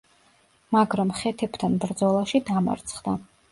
მაგრამ 0.75 1.11
ხეთებთან 1.19 1.77
ბრძოლაში 1.85 2.43
დამარცხდა. 2.51 3.19